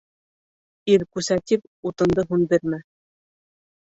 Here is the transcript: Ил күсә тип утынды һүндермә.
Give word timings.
Ил 0.93 1.03
күсә 1.17 1.35
тип 1.51 1.89
утынды 1.91 2.25
һүндермә. 2.31 2.79